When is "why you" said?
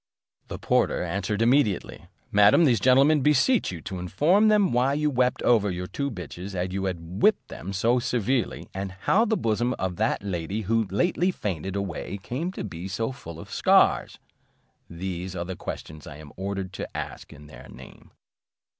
4.73-5.11